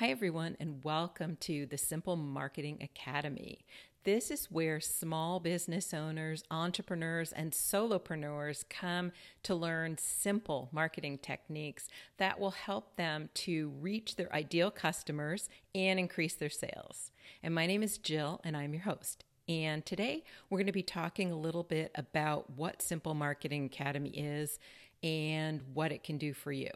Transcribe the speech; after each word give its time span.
Hi, 0.00 0.08
everyone, 0.08 0.56
and 0.58 0.82
welcome 0.82 1.36
to 1.40 1.66
the 1.66 1.76
Simple 1.76 2.16
Marketing 2.16 2.78
Academy. 2.80 3.66
This 4.04 4.30
is 4.30 4.50
where 4.50 4.80
small 4.80 5.40
business 5.40 5.92
owners, 5.92 6.42
entrepreneurs, 6.50 7.32
and 7.32 7.52
solopreneurs 7.52 8.64
come 8.70 9.12
to 9.42 9.54
learn 9.54 9.98
simple 9.98 10.70
marketing 10.72 11.18
techniques 11.18 11.86
that 12.16 12.40
will 12.40 12.52
help 12.52 12.96
them 12.96 13.28
to 13.34 13.74
reach 13.78 14.16
their 14.16 14.34
ideal 14.34 14.70
customers 14.70 15.50
and 15.74 16.00
increase 16.00 16.32
their 16.32 16.48
sales. 16.48 17.10
And 17.42 17.54
my 17.54 17.66
name 17.66 17.82
is 17.82 17.98
Jill, 17.98 18.40
and 18.42 18.56
I'm 18.56 18.72
your 18.72 18.84
host. 18.84 19.24
And 19.50 19.84
today 19.84 20.24
we're 20.48 20.60
going 20.60 20.64
to 20.64 20.72
be 20.72 20.82
talking 20.82 21.30
a 21.30 21.38
little 21.38 21.62
bit 21.62 21.90
about 21.94 22.48
what 22.48 22.80
Simple 22.80 23.12
Marketing 23.12 23.66
Academy 23.66 24.08
is 24.08 24.58
and 25.02 25.60
what 25.74 25.92
it 25.92 26.02
can 26.02 26.16
do 26.16 26.32
for 26.32 26.52
you. 26.52 26.70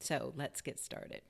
So 0.00 0.32
let's 0.34 0.62
get 0.62 0.80
started. 0.80 1.20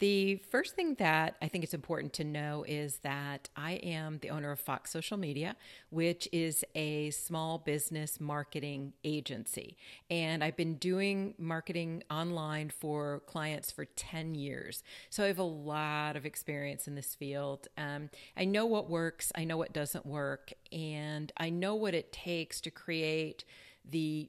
The 0.00 0.36
first 0.50 0.74
thing 0.74 0.94
that 0.94 1.36
I 1.40 1.46
think 1.46 1.62
it's 1.62 1.72
important 1.72 2.12
to 2.14 2.24
know 2.24 2.64
is 2.66 2.96
that 2.98 3.48
I 3.56 3.74
am 3.74 4.18
the 4.18 4.30
owner 4.30 4.50
of 4.50 4.58
Fox 4.58 4.90
Social 4.90 5.16
Media, 5.16 5.54
which 5.90 6.28
is 6.32 6.64
a 6.74 7.10
small 7.10 7.58
business 7.58 8.18
marketing 8.18 8.94
agency. 9.04 9.76
And 10.10 10.42
I've 10.42 10.56
been 10.56 10.74
doing 10.74 11.34
marketing 11.38 12.02
online 12.10 12.70
for 12.70 13.22
clients 13.26 13.70
for 13.70 13.84
10 13.84 14.34
years. 14.34 14.82
So 15.10 15.22
I 15.22 15.28
have 15.28 15.38
a 15.38 15.44
lot 15.44 16.16
of 16.16 16.26
experience 16.26 16.88
in 16.88 16.96
this 16.96 17.14
field. 17.14 17.68
Um, 17.78 18.10
I 18.36 18.46
know 18.46 18.66
what 18.66 18.90
works, 18.90 19.30
I 19.36 19.44
know 19.44 19.56
what 19.56 19.72
doesn't 19.72 20.04
work, 20.04 20.52
and 20.72 21.32
I 21.36 21.50
know 21.50 21.76
what 21.76 21.94
it 21.94 22.12
takes 22.12 22.60
to 22.62 22.70
create 22.72 23.44
the 23.88 24.28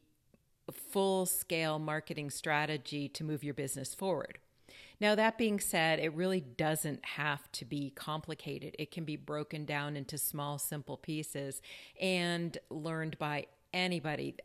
full 0.72 1.26
scale 1.26 1.80
marketing 1.80 2.30
strategy 2.30 3.08
to 3.10 3.24
move 3.24 3.44
your 3.44 3.54
business 3.56 3.96
forward. 3.96 4.38
Now, 5.00 5.16
that 5.16 5.38
being 5.38 5.60
said, 5.60 6.00
it 6.00 6.14
really 6.14 6.42
doesn't 6.42 7.04
have 7.06 7.52
to 7.54 7.66
be 7.66 7.92
complicated. 7.92 8.76
It 8.80 8.92
can 8.92 9.04
be 9.04 9.16
broken 9.16 9.66
down 9.66 9.98
into 9.98 10.18
small, 10.18 10.58
simple 10.58 10.98
pieces 10.98 11.62
and 12.00 12.58
learned 12.70 13.18
by 13.18 13.48
anybody. 13.74 14.36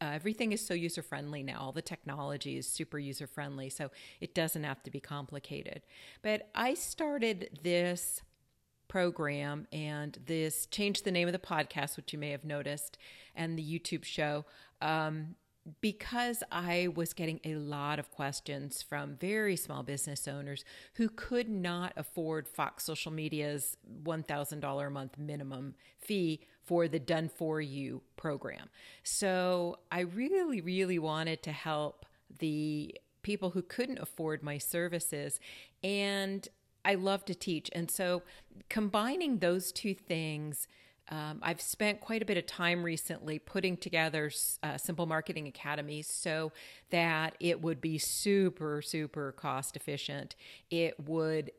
Uh, 0.00 0.04
everything 0.04 0.52
is 0.52 0.64
so 0.64 0.72
user 0.72 1.02
friendly 1.02 1.42
now. 1.42 1.58
All 1.60 1.72
the 1.72 1.82
technology 1.82 2.56
is 2.56 2.68
super 2.68 2.98
user 2.98 3.26
friendly, 3.26 3.68
so 3.68 3.90
it 4.20 4.34
doesn't 4.34 4.64
have 4.64 4.82
to 4.84 4.90
be 4.90 5.00
complicated. 5.00 5.82
But 6.22 6.48
I 6.54 6.74
started 6.74 7.58
this 7.62 8.22
program 8.88 9.66
and 9.72 10.16
this 10.26 10.66
changed 10.66 11.04
the 11.04 11.10
name 11.10 11.26
of 11.28 11.32
the 11.32 11.38
podcast, 11.38 11.96
which 11.96 12.12
you 12.12 12.18
may 12.18 12.30
have 12.30 12.44
noticed, 12.44 12.96
and 13.34 13.58
the 13.58 13.62
YouTube 13.80 14.04
show. 14.04 14.44
Um, 14.80 15.34
because 15.80 16.42
I 16.52 16.88
was 16.94 17.12
getting 17.12 17.40
a 17.44 17.56
lot 17.56 17.98
of 17.98 18.10
questions 18.10 18.82
from 18.82 19.16
very 19.16 19.56
small 19.56 19.82
business 19.82 20.28
owners 20.28 20.64
who 20.94 21.08
could 21.08 21.48
not 21.48 21.92
afford 21.96 22.48
Fox 22.48 22.84
Social 22.84 23.12
Media's 23.12 23.76
$1,000 24.04 24.86
a 24.86 24.90
month 24.90 25.18
minimum 25.18 25.74
fee 25.98 26.40
for 26.62 26.88
the 26.88 26.98
Done 26.98 27.28
For 27.28 27.60
You 27.60 28.02
program. 28.16 28.68
So 29.02 29.78
I 29.90 30.00
really, 30.00 30.60
really 30.60 30.98
wanted 30.98 31.42
to 31.44 31.52
help 31.52 32.06
the 32.38 32.94
people 33.22 33.50
who 33.50 33.62
couldn't 33.62 33.98
afford 33.98 34.42
my 34.42 34.58
services. 34.58 35.40
And 35.82 36.48
I 36.84 36.94
love 36.94 37.24
to 37.24 37.34
teach. 37.34 37.68
And 37.72 37.90
so 37.90 38.22
combining 38.68 39.38
those 39.38 39.72
two 39.72 39.94
things 39.94 40.68
um, 41.08 41.38
I've 41.42 41.60
spent 41.60 42.00
quite 42.00 42.20
a 42.22 42.24
bit 42.24 42.36
of 42.36 42.46
time 42.46 42.82
recently 42.82 43.38
putting 43.38 43.76
together 43.76 44.30
uh, 44.62 44.76
Simple 44.76 45.06
Marketing 45.06 45.46
Academies 45.46 46.08
so 46.08 46.52
that 46.90 47.36
it 47.38 47.62
would 47.62 47.80
be 47.80 47.96
super, 47.98 48.82
super 48.82 49.32
cost 49.32 49.76
efficient. 49.76 50.34
It 50.70 50.98
would 51.08 51.52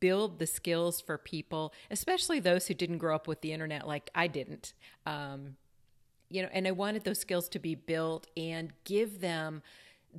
build 0.00 0.38
the 0.38 0.46
skills 0.46 1.00
for 1.00 1.18
people, 1.18 1.74
especially 1.90 2.40
those 2.40 2.66
who 2.66 2.74
didn't 2.74 2.98
grow 2.98 3.14
up 3.14 3.28
with 3.28 3.42
the 3.42 3.52
internet 3.52 3.86
like 3.86 4.10
I 4.14 4.26
didn't. 4.26 4.72
Um, 5.04 5.56
you 6.30 6.42
know, 6.42 6.48
and 6.52 6.66
I 6.66 6.72
wanted 6.72 7.04
those 7.04 7.20
skills 7.20 7.48
to 7.50 7.58
be 7.58 7.74
built 7.74 8.26
and 8.36 8.72
give 8.84 9.20
them 9.20 9.62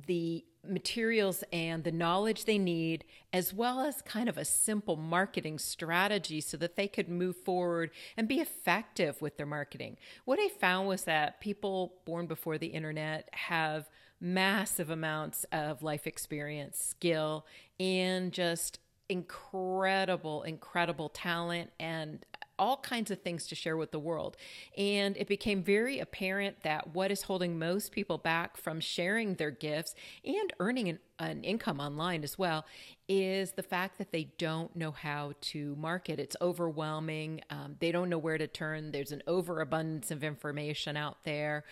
the 0.06 0.44
materials 0.68 1.44
and 1.52 1.84
the 1.84 1.92
knowledge 1.92 2.44
they 2.44 2.58
need, 2.58 3.04
as 3.32 3.52
well 3.52 3.80
as 3.80 4.02
kind 4.02 4.28
of 4.28 4.38
a 4.38 4.44
simple 4.44 4.96
marketing 4.96 5.58
strategy 5.58 6.40
so 6.40 6.56
that 6.56 6.76
they 6.76 6.88
could 6.88 7.08
move 7.08 7.36
forward 7.36 7.90
and 8.16 8.28
be 8.28 8.40
effective 8.40 9.20
with 9.20 9.36
their 9.36 9.46
marketing. 9.46 9.96
What 10.24 10.38
I 10.38 10.48
found 10.48 10.88
was 10.88 11.04
that 11.04 11.40
people 11.40 11.94
born 12.04 12.26
before 12.26 12.58
the 12.58 12.68
internet 12.68 13.28
have 13.32 13.88
massive 14.20 14.90
amounts 14.90 15.44
of 15.52 15.82
life 15.82 16.06
experience, 16.06 16.78
skill, 16.78 17.46
and 17.78 18.32
just 18.32 18.80
incredible, 19.08 20.42
incredible 20.42 21.08
talent 21.08 21.70
and 21.80 22.24
all 22.58 22.78
kinds 22.78 23.10
of 23.10 23.22
things 23.22 23.46
to 23.48 23.54
share 23.54 23.76
with 23.76 23.90
the 23.90 23.98
world. 23.98 24.36
And 24.76 25.16
it 25.16 25.28
became 25.28 25.62
very 25.62 25.98
apparent 25.98 26.62
that 26.62 26.94
what 26.94 27.10
is 27.10 27.22
holding 27.22 27.58
most 27.58 27.92
people 27.92 28.18
back 28.18 28.56
from 28.56 28.80
sharing 28.80 29.34
their 29.34 29.50
gifts 29.50 29.94
and 30.24 30.52
earning 30.60 30.88
an, 30.88 30.98
an, 31.18 31.44
income 31.44 31.80
online 31.80 32.24
as 32.24 32.38
well 32.38 32.64
is 33.08 33.52
the 33.52 33.62
fact 33.62 33.98
that 33.98 34.12
they 34.12 34.24
don't 34.38 34.74
know 34.76 34.90
how 34.90 35.32
to 35.40 35.74
market. 35.76 36.18
It's 36.18 36.36
overwhelming. 36.40 37.40
Um, 37.50 37.76
they 37.80 37.92
don't 37.92 38.08
know 38.08 38.18
where 38.18 38.38
to 38.38 38.46
turn. 38.46 38.92
There's 38.92 39.12
an 39.12 39.22
overabundance 39.26 40.10
of 40.10 40.22
information 40.22 40.96
out 40.96 41.18
there 41.24 41.64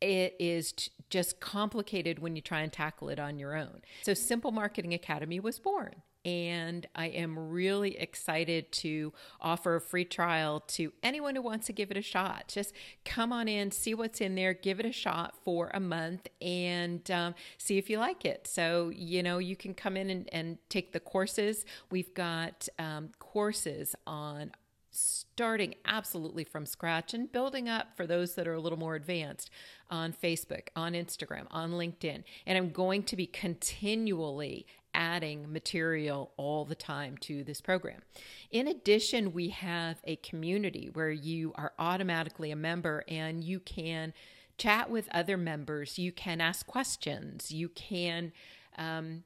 it 0.00 0.36
is 0.38 0.72
t- 0.72 0.90
just 1.08 1.40
complicated 1.40 2.18
when 2.18 2.36
you 2.36 2.42
try 2.42 2.60
and 2.60 2.72
tackle 2.72 3.08
it 3.08 3.18
on 3.18 3.38
your 3.38 3.56
own. 3.56 3.82
So, 4.02 4.14
Simple 4.14 4.52
Marketing 4.52 4.94
Academy 4.94 5.40
was 5.40 5.58
born 5.58 6.02
and 6.24 6.86
I 6.94 7.06
am 7.06 7.50
really 7.50 7.96
excited 7.98 8.72
to 8.72 9.12
offer 9.40 9.76
a 9.76 9.80
free 9.80 10.04
trial 10.04 10.60
to 10.68 10.92
anyone 11.02 11.34
who 11.34 11.42
wants 11.42 11.66
to 11.68 11.72
give 11.72 11.90
it 11.90 11.96
a 11.96 12.02
shot. 12.02 12.48
Just 12.48 12.74
come 13.04 13.32
on 13.32 13.48
in, 13.48 13.70
see 13.70 13.94
what's 13.94 14.20
in 14.20 14.34
there, 14.34 14.52
give 14.52 14.80
it 14.80 14.86
a 14.86 14.92
shot 14.92 15.34
for 15.44 15.70
a 15.72 15.80
month, 15.80 16.28
and 16.42 17.10
um, 17.10 17.34
see 17.56 17.78
if 17.78 17.88
you 17.88 17.98
like 17.98 18.24
it. 18.24 18.46
So, 18.46 18.90
you 18.94 19.22
know, 19.22 19.38
you 19.38 19.56
can 19.56 19.72
come 19.72 19.96
in 19.96 20.10
and, 20.10 20.28
and 20.32 20.58
take 20.68 20.92
the 20.92 21.00
courses. 21.00 21.64
We've 21.90 22.12
got 22.12 22.68
um, 22.78 23.10
courses 23.18 23.94
on 24.06 24.52
starting 24.90 25.74
absolutely 25.84 26.44
from 26.44 26.66
scratch 26.66 27.14
and 27.14 27.30
building 27.30 27.68
up 27.68 27.96
for 27.96 28.06
those 28.06 28.34
that 28.34 28.48
are 28.48 28.54
a 28.54 28.60
little 28.60 28.78
more 28.78 28.94
advanced 28.94 29.50
on 29.90 30.12
Facebook, 30.12 30.68
on 30.74 30.92
Instagram, 30.92 31.46
on 31.50 31.72
LinkedIn. 31.72 32.24
And 32.46 32.58
I'm 32.58 32.70
going 32.70 33.02
to 33.04 33.16
be 33.16 33.26
continually 33.26 34.66
adding 34.92 35.52
material 35.52 36.32
all 36.36 36.64
the 36.64 36.74
time 36.74 37.16
to 37.18 37.44
this 37.44 37.60
program. 37.60 38.02
In 38.50 38.66
addition, 38.66 39.32
we 39.32 39.50
have 39.50 39.98
a 40.04 40.16
community 40.16 40.90
where 40.92 41.10
you 41.10 41.52
are 41.54 41.72
automatically 41.78 42.50
a 42.50 42.56
member 42.56 43.04
and 43.08 43.44
you 43.44 43.60
can 43.60 44.12
chat 44.58 44.90
with 44.90 45.08
other 45.12 45.36
members, 45.36 45.98
you 45.98 46.12
can 46.12 46.40
ask 46.40 46.66
questions, 46.66 47.50
you 47.50 47.68
can. 47.70 48.32
Um, 48.76 49.24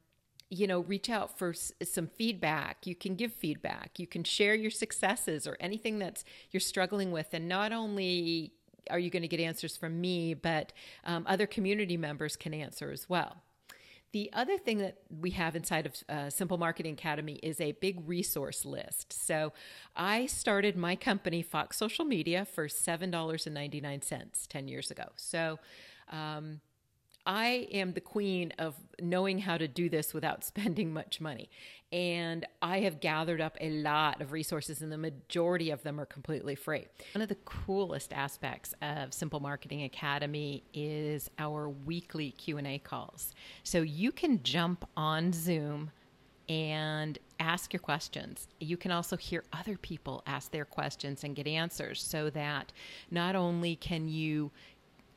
you 0.50 0.66
know, 0.66 0.80
reach 0.80 1.10
out 1.10 1.38
for 1.38 1.50
s- 1.50 1.72
some 1.82 2.06
feedback. 2.06 2.86
You 2.86 2.94
can 2.94 3.14
give 3.14 3.32
feedback. 3.32 3.98
You 3.98 4.06
can 4.06 4.24
share 4.24 4.54
your 4.54 4.70
successes 4.70 5.46
or 5.46 5.56
anything 5.60 5.98
that's 5.98 6.24
you're 6.50 6.60
struggling 6.60 7.10
with. 7.10 7.28
And 7.32 7.48
not 7.48 7.72
only 7.72 8.52
are 8.90 8.98
you 8.98 9.10
going 9.10 9.22
to 9.22 9.28
get 9.28 9.40
answers 9.40 9.76
from 9.76 10.00
me, 10.00 10.34
but 10.34 10.72
um, 11.04 11.24
other 11.26 11.46
community 11.46 11.96
members 11.96 12.36
can 12.36 12.52
answer 12.54 12.90
as 12.90 13.08
well. 13.08 13.42
The 14.12 14.30
other 14.32 14.58
thing 14.58 14.78
that 14.78 14.98
we 15.10 15.30
have 15.30 15.56
inside 15.56 15.86
of 15.86 15.94
uh, 16.08 16.30
Simple 16.30 16.56
Marketing 16.56 16.92
Academy 16.92 17.40
is 17.42 17.60
a 17.60 17.72
big 17.72 18.08
resource 18.08 18.64
list. 18.64 19.12
So 19.12 19.52
I 19.96 20.26
started 20.26 20.76
my 20.76 20.94
company, 20.94 21.42
Fox 21.42 21.76
Social 21.76 22.04
Media, 22.04 22.44
for 22.44 22.68
$7.99 22.68 24.48
10 24.48 24.68
years 24.68 24.92
ago. 24.92 25.06
So 25.16 25.58
um, 26.10 26.60
I 27.26 27.68
am 27.72 27.92
the 27.92 28.00
queen 28.00 28.52
of 28.58 28.74
knowing 29.00 29.38
how 29.38 29.56
to 29.56 29.66
do 29.66 29.88
this 29.88 30.12
without 30.12 30.44
spending 30.44 30.92
much 30.92 31.20
money. 31.20 31.50
And 31.92 32.44
I 32.60 32.80
have 32.80 33.00
gathered 33.00 33.40
up 33.40 33.56
a 33.60 33.70
lot 33.70 34.20
of 34.20 34.32
resources, 34.32 34.82
and 34.82 34.90
the 34.90 34.98
majority 34.98 35.70
of 35.70 35.82
them 35.84 36.00
are 36.00 36.06
completely 36.06 36.56
free. 36.56 36.86
One 37.14 37.22
of 37.22 37.28
the 37.28 37.36
coolest 37.36 38.12
aspects 38.12 38.74
of 38.82 39.14
Simple 39.14 39.38
Marketing 39.38 39.84
Academy 39.84 40.64
is 40.74 41.30
our 41.38 41.68
weekly 41.68 42.32
Q&A 42.32 42.78
calls. 42.78 43.32
So 43.62 43.82
you 43.82 44.10
can 44.10 44.42
jump 44.42 44.88
on 44.96 45.32
Zoom 45.32 45.92
and 46.48 47.18
ask 47.40 47.72
your 47.72 47.80
questions. 47.80 48.48
You 48.60 48.76
can 48.76 48.90
also 48.90 49.16
hear 49.16 49.44
other 49.52 49.76
people 49.76 50.22
ask 50.26 50.50
their 50.50 50.64
questions 50.64 51.24
and 51.24 51.34
get 51.34 51.46
answers 51.46 52.02
so 52.02 52.28
that 52.30 52.72
not 53.10 53.34
only 53.34 53.76
can 53.76 54.08
you 54.08 54.50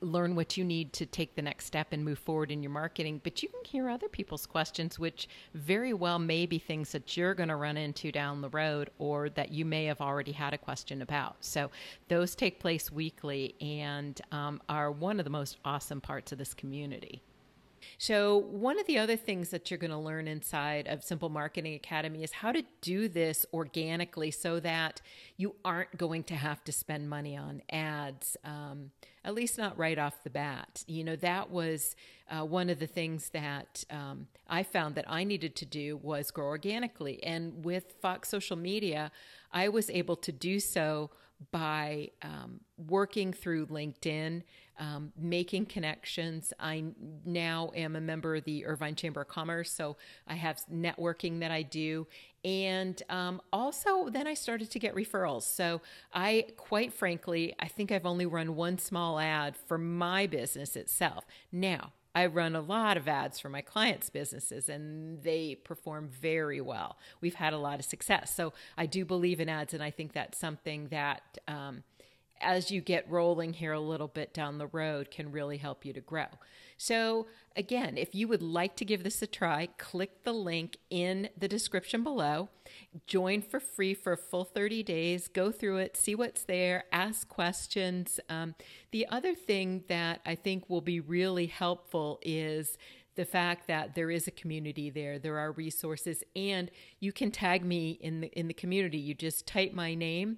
learn 0.02 0.36
what 0.36 0.58
you 0.58 0.64
need 0.64 0.94
to 0.94 1.06
take 1.06 1.36
the 1.36 1.42
next 1.42 1.66
step 1.66 1.88
and 1.92 2.04
move 2.04 2.20
forward 2.20 2.52
in 2.52 2.62
your 2.62 2.72
marketing, 2.72 3.22
but 3.24 3.42
you 3.42 3.50
can 3.50 3.64
hear 3.64 3.90
other 3.90 4.08
people's 4.08 4.46
questions, 4.46 5.00
which 5.00 5.28
very 5.54 5.94
well 5.94 6.20
may 6.20 6.46
be 6.46 6.60
things 6.60 6.92
that 6.92 7.18
you're 7.18 7.34
going 7.34 7.50
to 7.50 7.56
run 7.56 7.78
into 7.78 8.12
down 8.12 8.42
the 8.42 8.50
road 8.50 8.90
or 9.00 9.30
that 9.30 9.52
you 9.52 9.66
may 9.66 9.86
have 9.86 10.02
already 10.02 10.32
had 10.32 10.54
a 10.54 10.58
question 10.58 11.02
about. 11.02 11.38
So 11.42 11.72
those 12.08 12.36
take 12.36 12.60
place 12.60 12.92
weekly 12.92 13.56
and 13.62 14.20
um, 14.32 14.62
are 14.70 14.92
one 14.92 15.20
of 15.20 15.24
the 15.24 15.30
most 15.30 15.58
awesome 15.66 16.02
parts 16.02 16.32
of 16.32 16.38
this 16.38 16.54
community. 16.54 17.22
So, 17.98 18.38
one 18.38 18.80
of 18.80 18.88
the 18.88 18.98
other 18.98 19.16
things 19.16 19.50
that 19.50 19.70
you're 19.70 19.78
going 19.78 19.92
to 19.92 19.98
learn 19.98 20.28
inside 20.28 20.88
of 20.88 21.04
Simple 21.04 21.30
Marketing 21.30 21.74
Academy 21.74 22.24
is 22.24 22.32
how 22.32 22.52
to 22.52 22.64
do 22.82 23.08
this 23.08 23.46
organically 23.54 24.32
so 24.32 24.60
that 24.60 25.02
you 25.38 25.56
aren't 25.64 25.98
going 25.98 26.24
to 26.26 26.36
have 26.36 26.64
to 26.66 26.72
spend 26.72 27.10
money 27.10 27.38
on 27.38 27.62
ads, 27.72 28.38
um, 28.44 28.92
at 29.24 29.34
least 29.34 29.58
not 29.58 29.78
right 29.78 29.98
off 29.98 30.24
the 30.24 30.30
bat. 30.30 30.84
You 30.88 31.04
know, 31.04 31.16
that 31.18 31.50
was 31.50 31.96
uh, 32.30 32.46
one 32.46 32.70
of 32.70 32.80
the 32.80 32.88
things 32.88 33.30
that 33.30 33.84
um, 33.90 34.28
I 34.48 34.64
found 34.64 34.96
that 34.96 35.06
I 35.08 35.24
needed 35.24 35.56
to 35.58 35.66
do 35.66 35.98
was 35.98 36.32
grow 36.32 36.48
organically. 36.48 37.24
And 37.24 37.64
with 37.64 37.94
Fox 38.02 38.30
Social 38.30 38.58
Media, 38.58 39.12
I 39.52 39.70
was 39.70 39.90
able 39.90 40.16
to 40.18 40.32
do 40.32 40.60
so 40.60 41.10
by 41.52 42.10
um, 42.22 42.60
working 42.78 43.32
through 43.32 43.68
LinkedIn, 43.68 44.42
um, 44.80 45.12
making 45.18 45.66
connections. 45.66 46.54
I 46.60 46.86
now 47.26 47.72
am 47.76 47.96
a 47.96 48.02
member 48.02 48.36
of 48.36 48.44
the 48.44 48.66
Irvine 48.66 48.96
Chamber 48.96 49.22
of 49.22 49.28
Commerce, 49.28 49.72
so 49.72 49.98
I 50.28 50.36
have 50.36 50.60
networking 50.72 51.40
that 51.40 51.52
I 51.52 51.64
do. 51.64 52.08
And 52.44 53.02
um, 53.10 53.42
also, 53.52 54.10
then 54.10 54.28
I 54.28 54.34
started 54.34 54.72
to 54.72 54.80
get 54.80 54.96
referrals. 54.96 55.44
So, 55.44 55.82
I 56.14 56.46
quite 56.56 56.94
frankly, 56.94 57.56
I 57.60 57.68
think 57.68 57.92
I've 57.92 58.06
only 58.06 58.26
run 58.26 58.56
one 58.56 58.78
small 58.78 59.20
ad 59.20 59.56
for 59.68 59.78
my 59.78 60.28
business 60.28 60.76
itself. 60.76 61.26
Now, 61.52 61.94
I 62.18 62.26
run 62.26 62.56
a 62.56 62.62
lot 62.62 62.98
of 62.98 63.08
ads 63.08 63.40
for 63.40 63.48
my 63.48 63.62
clients' 63.62 64.10
businesses 64.10 64.70
and 64.70 65.22
they 65.22 65.54
perform 65.54 66.10
very 66.10 66.60
well. 66.60 66.98
We've 67.22 67.36
had 67.36 67.54
a 67.54 67.60
lot 67.60 67.78
of 67.78 67.86
success. 67.86 68.34
So 68.36 68.54
I 68.76 68.88
do 68.88 69.06
believe 69.06 69.40
in 69.40 69.50
ads, 69.50 69.76
and 69.76 69.84
I 69.84 69.92
think 69.92 70.14
that's 70.14 70.40
something 70.40 70.88
that, 70.88 71.38
um, 71.48 71.84
as 72.42 72.72
you 72.72 72.82
get 72.82 73.10
rolling 73.10 73.54
here 73.54 73.74
a 73.74 73.80
little 73.80 74.08
bit 74.08 74.34
down 74.34 74.58
the 74.58 74.68
road, 74.68 75.12
can 75.12 75.32
really 75.32 75.58
help 75.58 75.86
you 75.86 75.94
to 75.94 76.02
grow. 76.02 76.28
So, 76.78 77.28
again, 77.56 77.98
if 77.98 78.14
you 78.14 78.28
would 78.28 78.44
like 78.44 78.76
to 78.76 78.86
give 78.86 79.04
this 79.04 79.22
a 79.22 79.28
try, 79.28 79.70
click 79.78 80.24
the 80.24 80.34
link 80.34 80.78
in 80.90 81.30
the 81.36 81.48
description 81.48 82.04
below. 82.04 82.50
Join 83.08 83.42
for 83.42 83.60
free 83.60 83.96
for 83.96 84.14
a 84.14 84.18
full 84.18 84.44
30 84.44 84.84
days. 84.84 85.28
Go 85.28 85.52
through 85.52 85.78
it, 85.78 85.98
see 85.98 86.14
what's 86.14 86.44
there, 86.44 86.84
ask 86.92 87.28
questions. 87.28 88.20
Um, 88.30 88.54
the 88.92 89.08
other 89.10 89.34
thing 89.34 89.84
that 89.88 90.22
I 90.26 90.36
think 90.36 90.70
will 90.70 90.82
be 90.82 91.00
really 91.00 91.48
helpful 91.48 92.20
is 92.22 92.78
the 93.16 93.26
fact 93.26 93.68
that 93.68 93.96
there 93.96 94.12
is 94.12 94.28
a 94.28 94.32
community 94.32 94.92
there 94.92 95.18
there 95.18 95.40
are 95.40 95.52
resources 95.54 96.24
and 96.36 96.70
you 97.00 97.12
can 97.12 97.32
tag 97.32 97.66
me 97.66 97.98
in 98.00 98.22
the 98.22 98.28
in 98.40 98.48
the 98.48 98.54
community 98.54 99.00
you 99.00 99.16
just 99.16 99.48
type 99.48 99.74
my 99.74 99.96
name 99.96 100.38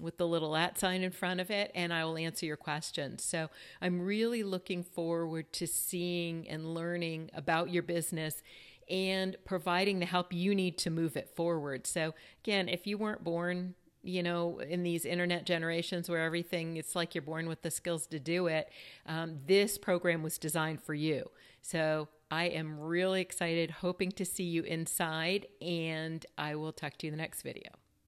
with 0.00 0.18
the 0.18 0.26
little 0.26 0.56
at 0.56 0.78
sign 0.78 1.02
in 1.02 1.10
front 1.10 1.40
of 1.40 1.50
it, 1.50 1.70
and 1.74 1.92
I 1.92 2.04
will 2.04 2.16
answer 2.16 2.46
your 2.46 2.56
questions. 2.56 3.24
So 3.24 3.48
I'm 3.80 4.00
really 4.00 4.42
looking 4.42 4.82
forward 4.82 5.52
to 5.54 5.66
seeing 5.66 6.48
and 6.48 6.74
learning 6.74 7.30
about 7.34 7.70
your 7.70 7.82
business 7.82 8.42
and 8.90 9.36
providing 9.44 9.98
the 9.98 10.06
help 10.06 10.32
you 10.32 10.54
need 10.54 10.78
to 10.78 10.90
move 10.90 11.16
it 11.16 11.30
forward. 11.34 11.86
So, 11.86 12.14
again, 12.42 12.68
if 12.68 12.86
you 12.86 12.98
weren't 12.98 13.24
born, 13.24 13.74
you 14.02 14.22
know, 14.22 14.58
in 14.58 14.82
these 14.82 15.04
internet 15.04 15.46
generations 15.46 16.08
where 16.08 16.22
everything, 16.22 16.76
it's 16.76 16.94
like 16.94 17.14
you're 17.14 17.22
born 17.22 17.48
with 17.48 17.62
the 17.62 17.70
skills 17.70 18.06
to 18.08 18.18
do 18.18 18.46
it, 18.46 18.70
um, 19.06 19.38
this 19.46 19.78
program 19.78 20.22
was 20.22 20.38
designed 20.38 20.82
for 20.82 20.94
you. 20.94 21.30
So, 21.62 22.08
I 22.30 22.44
am 22.44 22.80
really 22.80 23.20
excited, 23.20 23.70
hoping 23.70 24.10
to 24.12 24.24
see 24.24 24.44
you 24.44 24.62
inside, 24.64 25.46
and 25.62 26.24
I 26.36 26.56
will 26.56 26.72
talk 26.72 26.96
to 26.98 27.06
you 27.06 27.12
in 27.12 27.16
the 27.16 27.22
next 27.22 27.42
video. 27.42 27.83